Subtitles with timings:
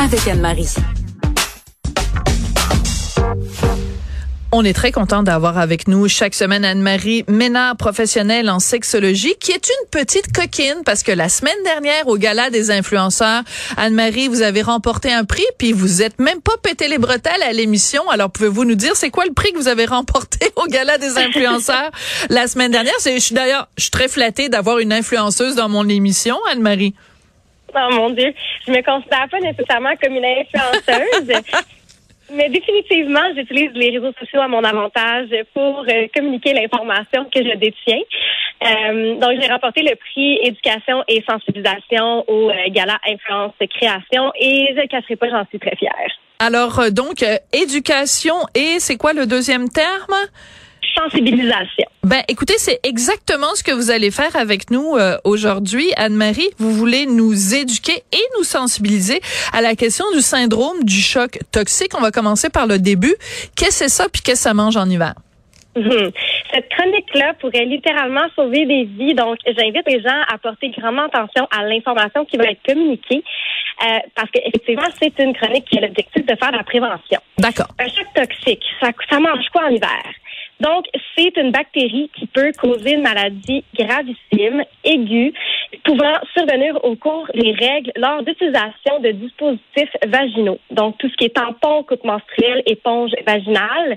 [0.00, 0.74] avec Anne-Marie.
[4.50, 9.52] On est très content d'avoir avec nous chaque semaine Anne-Marie Ménard, professionnelle en sexologie, qui
[9.52, 13.44] est une petite coquine parce que la semaine dernière au gala des influenceurs,
[13.76, 17.52] Anne-Marie, vous avez remporté un prix puis vous êtes même pas pété les bretelles à
[17.52, 18.08] l'émission.
[18.10, 21.18] Alors pouvez-vous nous dire c'est quoi le prix que vous avez remporté au gala des
[21.18, 21.92] influenceurs
[22.30, 22.94] la semaine dernière?
[23.04, 26.94] Je suis d'ailleurs je suis très flattée d'avoir une influenceuse dans mon émission, Anne-Marie.
[27.74, 28.32] Oh mon Dieu,
[28.66, 31.42] je me considère pas nécessairement comme une influenceuse.
[32.30, 37.56] Mais définitivement, j'utilise les réseaux sociaux à mon avantage pour euh, communiquer l'information que je
[37.56, 38.02] détiens.
[38.66, 44.74] Euh, donc, j'ai remporté le prix éducation et sensibilisation au euh, gala Influence Création et
[44.76, 45.92] je ne cacherai pas, j'en suis très fière.
[46.40, 50.14] Alors, donc, éducation et c'est quoi le deuxième terme?
[50.98, 51.84] Sensibilisation.
[52.04, 56.48] Ben, écoutez, c'est exactement ce que vous allez faire avec nous euh, aujourd'hui, Anne-Marie.
[56.58, 59.20] Vous voulez nous éduquer et nous sensibiliser
[59.52, 61.92] à la question du syndrome du choc toxique.
[61.96, 63.14] On va commencer par le début.
[63.56, 65.14] Qu'est-ce que c'est ça, puis qu'est-ce que ça mange en hiver?
[65.76, 66.10] Mhm.
[66.52, 69.14] Cette chronique-là pourrait littéralement sauver des vies.
[69.14, 73.22] Donc, j'invite les gens à porter grandement attention à l'information qui va être communiquée.
[73.80, 77.20] Euh, parce qu'effectivement, c'est une chronique qui a l'objectif de faire de la prévention.
[77.38, 77.68] D'accord.
[77.78, 80.02] Un choc toxique, ça, ça mange quoi en hiver?
[80.60, 85.32] Donc, c'est une bactérie qui peut causer une maladie gravissime, aiguë,
[85.84, 90.58] pouvant survenir au cours des règles lors d'utilisation de dispositifs vaginaux.
[90.70, 93.96] Donc, tout ce qui est tampon, coupe menstruelle, éponge vaginale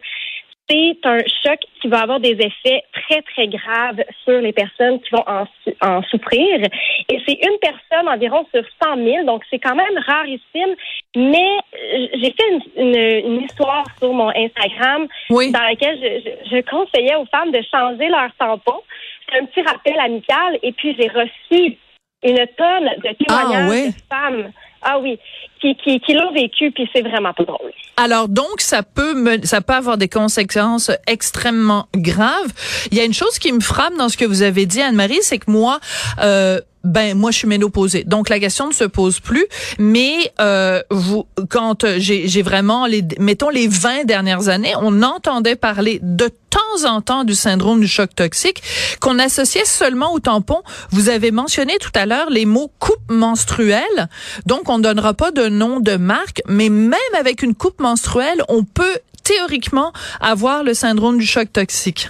[0.70, 5.10] c'est un choc qui va avoir des effets très, très graves sur les personnes qui
[5.12, 6.64] vont en, souffrir.
[7.10, 10.76] Et c'est une personne environ sur 100 000, donc c'est quand même rarissime.
[11.16, 17.52] Mais euh, j'ai fait une, histoire sur mon Instagram dans laquelle je, conseillais aux femmes
[17.52, 18.80] de changer leur tampon.
[19.30, 20.60] C'est un petit rappel amical.
[20.64, 21.78] Et puis, j'ai reçu
[22.24, 25.20] une tonne de ah, témoignages de femmes ah oui,
[25.60, 27.72] qui, qui, qui l'ont vécu, puis c'est vraiment pas drôle.
[27.98, 32.52] Alors donc, ça peut me, ça peut avoir des conséquences extrêmement graves.
[32.92, 35.22] Il y a une chose qui me frappe dans ce que vous avez dit, Anne-Marie,
[35.22, 35.80] c'est que moi,
[36.22, 39.46] euh, ben moi je suis ménopausée, donc la question ne se pose plus.
[39.80, 46.00] Mais euh, vous, quand j'ai vraiment les, mettons les 20 dernières années, on entendait parler
[46.02, 48.62] de temps en temps du syndrome du choc toxique
[49.00, 50.62] qu'on associait seulement au tampon.
[50.92, 54.10] Vous avez mentionné tout à l'heure les mots coupe menstruelle,
[54.46, 58.44] donc on ne donnera pas de nom de marque, mais même avec une coupe menstruelle,
[58.50, 62.10] on peut théoriquement avoir le syndrome du choc toxique.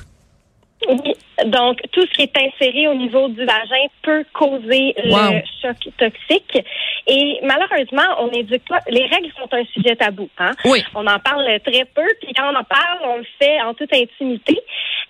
[1.45, 6.63] Donc, tout ce qui est inséré au niveau du vagin peut causer le choc toxique.
[7.07, 8.79] Et malheureusement, on éduque pas.
[8.89, 10.29] Les règles sont un sujet tabou.
[10.37, 10.51] Hein?
[10.65, 10.83] Oui.
[10.95, 13.93] On en parle très peu, puis quand on en parle, on le fait en toute
[13.93, 14.59] intimité.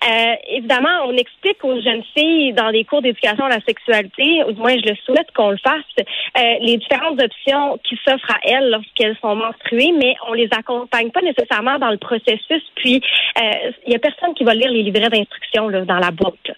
[0.04, 4.52] Euh, évidemment, on explique aux jeunes filles dans les cours d'éducation à la sexualité, ou
[4.52, 8.40] du moins je le souhaite qu'on le fasse, euh, les différentes options qui s'offrent à
[8.44, 12.64] elles lorsqu'elles sont menstruées, mais on les accompagne pas nécessairement dans le processus.
[12.76, 13.02] Puis,
[13.38, 16.52] il euh, y a personne qui va lire les livrets d'instruction dans la boîte.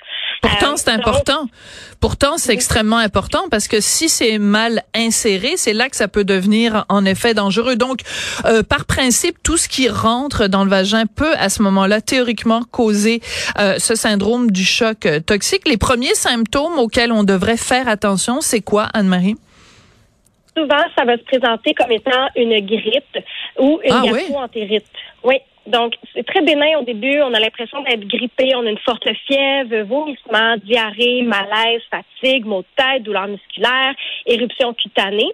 [0.44, 1.48] Pourtant, c'est important.
[2.00, 6.26] Pourtant, c'est extrêmement important parce que si c'est mal inséré, c'est là que ça peut
[6.26, 7.76] devenir en effet dangereux.
[7.76, 8.02] Donc,
[8.70, 13.22] par principe, tout ce qui rentre dans le vagin peut à ce moment-là théoriquement causer
[13.60, 15.68] euh, ce syndrome du choc euh, toxique.
[15.68, 19.36] Les premiers symptômes auxquels on devrait faire attention, c'est quoi, Anne-Marie?
[20.56, 23.18] Souvent, ça va se présenter comme étant une grippe
[23.60, 24.86] ou une ah, gastroentérite.
[25.24, 25.36] Oui.
[25.68, 27.22] Donc, c'est très bénin au début.
[27.22, 28.54] On a l'impression d'être grippé.
[28.56, 33.94] On a une forte fièvre, vomissement, diarrhée, malaise, fatigue, maux de tête, douleur musculaire,
[34.26, 35.32] éruption cutanée.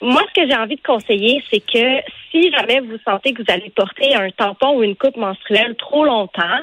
[0.00, 2.02] Moi, ce que j'ai envie de conseiller, c'est que
[2.32, 6.04] si jamais vous sentez que vous allez porter un tampon ou une coupe menstruelle trop
[6.04, 6.58] longtemps,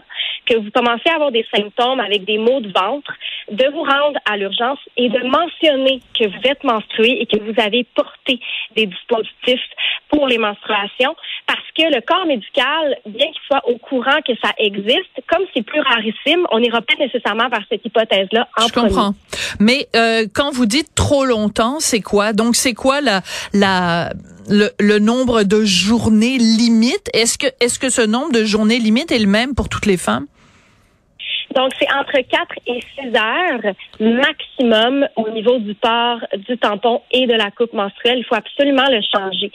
[0.46, 3.14] que vous commencez à avoir des symptômes avec des maux de ventre,
[3.50, 7.54] de vous rendre à l'urgence et de mentionner que vous êtes menstrué et que vous
[7.62, 8.42] avez porté
[8.76, 9.70] des dispositifs
[10.10, 11.16] pour les menstruations
[11.80, 15.80] que le corps médical, bien qu'il soit au courant que ça existe, comme c'est plus
[15.82, 19.14] rarissime, on n'ira pas nécessairement vers cette hypothèse-là en Je comprends.
[19.60, 22.34] Mais euh, quand vous dites trop longtemps, c'est quoi?
[22.34, 23.22] Donc, c'est quoi la,
[23.54, 24.12] la,
[24.50, 27.10] le, le, nombre de journées limite?
[27.14, 29.98] Est-ce que, est-ce que ce nombre de journées limite est le même pour toutes les
[29.98, 30.28] femmes?
[31.56, 37.26] Donc, c'est entre 4 et 6 heures maximum au niveau du port du tampon et
[37.26, 38.20] de la coupe menstruelle.
[38.20, 39.52] Il faut absolument le changer.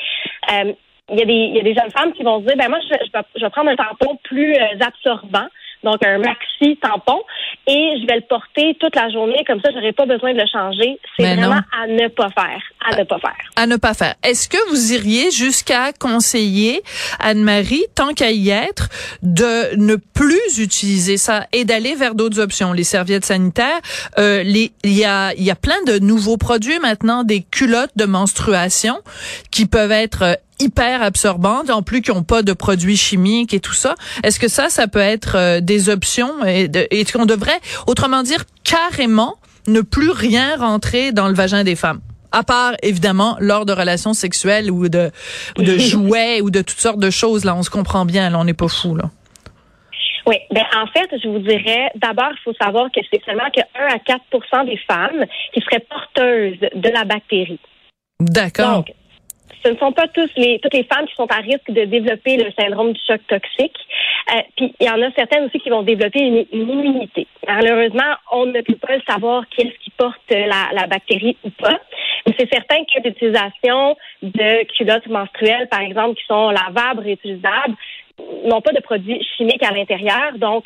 [0.52, 0.72] Euh,
[1.10, 2.68] il y, a des, il y a des jeunes femmes qui vont se dire, ben
[2.68, 5.48] moi, je, je, vais, prendre un tampon plus euh, absorbant
[5.84, 7.22] donc un maxi tampon,
[7.66, 10.46] et je vais le porter toute la journée, comme ça, j'aurai pas besoin de le
[10.50, 10.98] changer.
[11.16, 12.60] C'est vraiment à ne pas faire,
[12.90, 13.36] à ne pas faire.
[13.54, 14.14] À ne pas faire.
[14.24, 16.82] Est-ce que vous iriez jusqu'à conseiller
[17.20, 18.88] Anne-Marie, tant qu'à y être,
[19.22, 23.80] de ne plus utiliser ça et d'aller vers d'autres options, les serviettes sanitaires,
[24.18, 27.92] euh, les, il y a, il y a plein de nouveaux produits maintenant, des culottes
[27.96, 28.96] de menstruation
[29.50, 33.60] qui peuvent être euh, hyper absorbantes, en plus qui n'ont pas de produits chimiques et
[33.60, 33.94] tout ça.
[34.22, 36.44] Est-ce que ça, ça peut être euh, des options?
[36.44, 39.36] Et, de, et qu'on devrait, autrement dire, carrément
[39.66, 42.00] ne plus rien rentrer dans le vagin des femmes?
[42.32, 45.10] À part, évidemment, lors de relations sexuelles ou de,
[45.56, 47.44] ou de jouets ou de toutes sortes de choses.
[47.44, 48.28] Là, on se comprend bien.
[48.30, 49.04] Là, on n'est pas fou, là.
[50.26, 53.60] Oui, ben en fait, je vous dirais, d'abord, il faut savoir que c'est seulement que
[53.78, 57.60] 1 à 4% des femmes qui seraient porteuses de la bactérie.
[58.20, 58.76] D'accord.
[58.76, 58.86] Donc,
[59.64, 62.36] ce ne sont pas tous les, toutes les femmes qui sont à risque de développer
[62.36, 63.76] le syndrome du choc toxique.
[64.34, 67.26] Euh, puis il y en a certaines aussi qui vont développer une, immunité.
[67.46, 71.80] Malheureusement, on ne peut pas savoir qui est-ce qui porte la, la bactérie ou pas.
[72.26, 77.74] Mais c'est certain que l'utilisation de culottes menstruelles, par exemple, qui sont lavables, réutilisables,
[78.44, 80.36] n'ont pas de produits chimiques à l'intérieur.
[80.36, 80.64] Donc,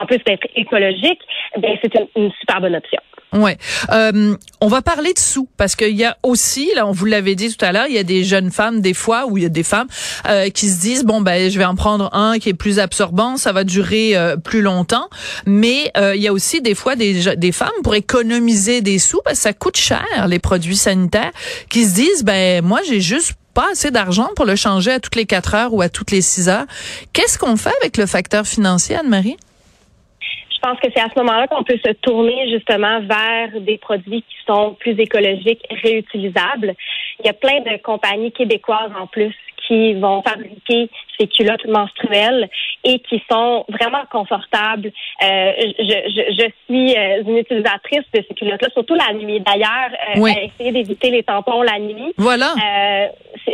[0.00, 1.20] en plus d'être écologique,
[1.58, 3.00] ben c'est une super bonne option.
[3.32, 3.56] Ouais.
[3.90, 7.34] Euh, on va parler de sous parce qu'il y a aussi, là, on vous l'avait
[7.34, 9.46] dit tout à l'heure, il y a des jeunes femmes des fois où il y
[9.46, 9.88] a des femmes
[10.28, 13.38] euh, qui se disent bon ben je vais en prendre un qui est plus absorbant,
[13.38, 15.08] ça va durer euh, plus longtemps.
[15.46, 19.20] Mais euh, il y a aussi des fois des, des femmes pour économiser des sous
[19.24, 21.32] parce que ça coûte cher les produits sanitaires
[21.70, 25.16] qui se disent ben moi j'ai juste pas assez d'argent pour le changer à toutes
[25.16, 26.66] les quatre heures ou à toutes les six heures.
[27.12, 29.36] Qu'est-ce qu'on fait avec le facteur financier, Anne-Marie?
[30.62, 34.22] Je pense que c'est à ce moment-là qu'on peut se tourner justement vers des produits
[34.22, 36.74] qui sont plus écologiques, réutilisables.
[37.18, 39.34] Il y a plein de compagnies québécoises en plus
[39.66, 42.48] qui vont fabriquer ces culottes menstruelles
[42.84, 44.90] et qui sont vraiment confortables.
[45.22, 49.40] Euh, je, je, je, suis euh, une utilisatrice de ces culottes-là, surtout la nuit.
[49.40, 52.12] D'ailleurs, euh, essayer d'éviter les tampons la nuit.
[52.18, 52.52] Voilà.
[52.52, 53.08] Euh,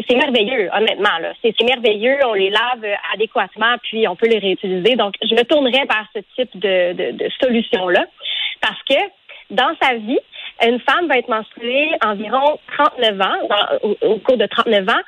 [0.09, 1.09] c'est merveilleux, honnêtement.
[1.43, 2.19] C'est merveilleux.
[2.27, 2.85] On les lave
[3.15, 4.97] adéquatement, puis on peut les réutiliser.
[4.97, 8.05] Donc, je me tournerais vers ce type de, de, de solution-là
[8.61, 8.97] parce que
[9.51, 10.19] dans sa vie,
[10.67, 15.03] une femme va être menstruée environ 39 ans, au, au, cours de 39 ans.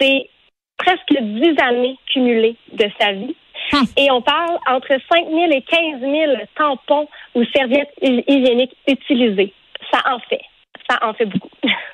[0.00, 0.28] C'est
[0.76, 3.36] presque 10 années cumulées de sa vie.
[3.72, 3.84] Hum.
[3.96, 9.52] Et on parle entre 5 000 et 15 000 tampons ou serviettes hygiéniques utilisées.
[9.90, 10.42] Ça en fait.
[10.88, 11.48] Ça en fait beaucoup.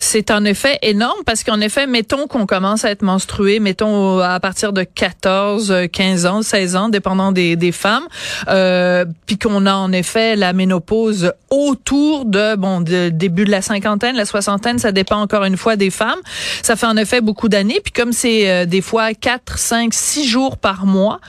[0.00, 4.38] C'est en effet énorme parce qu'en effet, mettons qu'on commence à être menstrué, mettons à
[4.38, 8.06] partir de 14, 15 ans, 16 ans, dépendant des, des femmes,
[8.46, 13.60] euh, puis qu'on a en effet la ménopause autour de, bon, de, début de la
[13.60, 16.20] cinquantaine, la soixantaine, ça dépend encore une fois des femmes.
[16.62, 20.28] Ça fait en effet beaucoup d'années, puis comme c'est euh, des fois 4, 5, 6
[20.28, 21.20] jours par mois,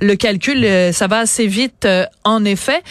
[0.00, 2.82] le calcul, euh, ça va assez vite euh, en effet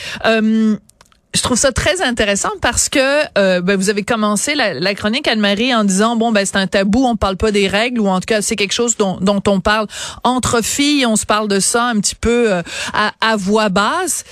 [1.35, 2.99] je trouve ça très intéressant parce que
[3.37, 7.05] euh, ben, vous avez commencé la, chronique Anne-Marie en disant bon ben c'est un tabou,
[7.05, 9.59] on parle pas des règles ou en tout cas c'est quelque chose dont, dont on
[9.59, 9.87] parle
[10.23, 12.61] entre filles, on se parle de ça un petit peu euh,
[12.93, 14.23] à, à voix basse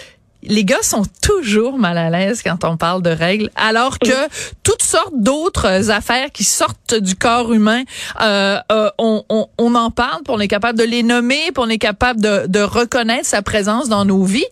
[0.48, 4.28] les gars sont toujours mal à l'aise quand on parle de règles, alors que
[4.64, 7.84] toutes sortes d'autres affaires qui sortent du corps humain,
[8.22, 11.58] euh, euh, on, on, on, en parle, puis on est capable de les nommer, puis
[11.58, 14.46] on est capable de, de reconnaître sa présence dans nos vies.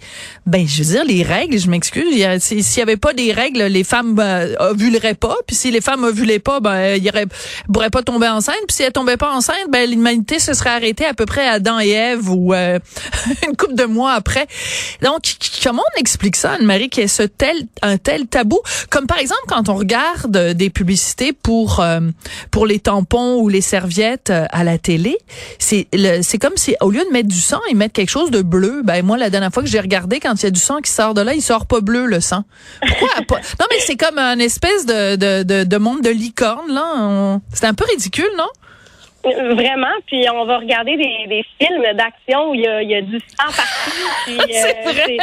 [0.46, 3.84] Ben, je veux dire, les règles, je m'excuse, s'il y avait pas des règles, les
[3.84, 7.28] femmes euh, ovuleraient pas, puis si les femmes ovulaient pas, ben, il y aurait,
[7.72, 11.06] pourraient pas tomber enceinte, puis si elles tombaient pas enceinte, ben, l'humanité se serait arrêtée
[11.06, 12.80] à peu près à Adam et Ève ou euh,
[13.48, 14.48] une couple de mois après.
[15.02, 15.22] Donc,
[15.64, 18.60] comment on explique ça, Anne-Marie, qu'il y ait ce tel, un tel tabou?
[18.90, 22.00] Comme par exemple, quand on regarde des publicités pour, euh,
[22.52, 25.18] pour les tampons ou les serviettes euh, à la télé,
[25.60, 25.88] c'est
[26.40, 28.82] comme si, au lieu de mettre du sang, ils mettent quelque chose de bleu.
[28.84, 30.92] Ben, moi, la dernière fois que j'ai regardé, quand il y a du sang qui
[30.92, 32.44] sort de là, il sort pas bleu, le sang.
[32.88, 33.10] Pourquoi?
[33.60, 37.40] Non, mais c'est comme un espèce de, de, de, de monde de licorne, là.
[37.54, 38.48] C'est un peu ridicule, non?
[39.24, 42.96] Vraiment, puis on va regarder des, des films d'action où il y a, il y
[42.96, 43.92] a du sang partout.
[44.50, 45.18] C'est euh, vrai.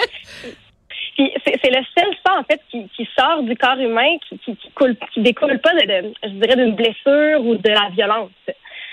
[1.16, 4.70] c'est le seul sang en fait qui, qui sort du corps humain qui, qui, qui
[4.70, 8.30] coule, qui découle pas de, je dirais d'une blessure ou de la violence.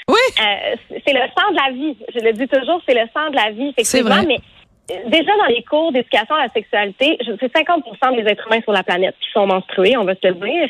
[0.08, 0.16] Oui.
[0.40, 1.98] Euh, c'est le sang de la vie.
[2.16, 3.74] Je le dis toujours, c'est le sang de la vie.
[3.78, 4.26] C'est vrai.
[4.26, 4.40] Mais
[4.88, 8.84] déjà dans les cours d'éducation à la sexualité, c'est 50% des êtres humains sur la
[8.84, 10.70] planète qui sont menstrués, on va se le dire.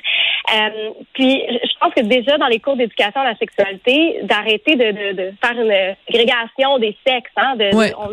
[0.54, 4.92] Euh, puis je pense que déjà dans les cours d'éducation à la sexualité, d'arrêter de,
[4.92, 7.72] de, de, faire une ségrégation des sexes, hein, de,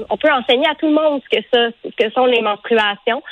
[0.09, 3.23] on, peut enseigner à tout le monde ce que ça, ce que sont les menstruations.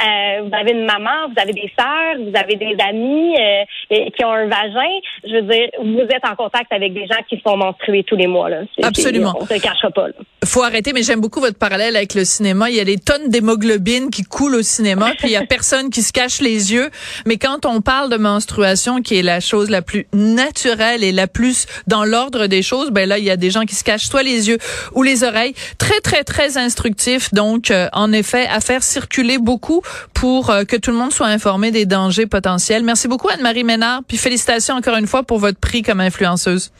[0.00, 4.24] Euh, vous avez une maman, vous avez des sœurs, vous avez des amis euh, qui
[4.24, 4.90] ont un vagin.
[5.24, 8.26] Je veux dire, vous êtes en contact avec des gens qui sont menstrués tous les
[8.26, 8.48] mois.
[8.48, 8.62] Là.
[8.82, 9.34] Absolument.
[9.38, 10.08] On se cachera pas.
[10.08, 10.14] Là.
[10.44, 12.70] Faut arrêter, mais j'aime beaucoup votre parallèle avec le cinéma.
[12.70, 15.90] Il y a des tonnes d'hémoglobine qui coulent au cinéma, puis il y a personne
[15.90, 16.90] qui se cache les yeux.
[17.26, 21.26] Mais quand on parle de menstruation, qui est la chose la plus naturelle et la
[21.26, 24.06] plus dans l'ordre des choses, ben là, il y a des gens qui se cachent
[24.06, 24.58] soit les yeux
[24.94, 25.54] ou les oreilles.
[25.78, 27.32] Très, très, très instructif.
[27.32, 29.82] Donc, euh, en effet, à faire circuler beaucoup
[30.12, 32.82] pour euh, que tout le monde soit informé des dangers potentiels.
[32.82, 34.02] Merci beaucoup, Anne-Marie Ménard.
[34.06, 36.72] Puis félicitations encore une fois pour votre prix comme influenceuse.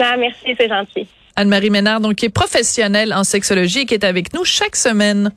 [0.00, 1.06] Ah, merci, c'est gentil.
[1.38, 5.30] Anne-Marie Ménard, donc, qui est professionnelle en sexologie et qui est avec nous chaque semaine.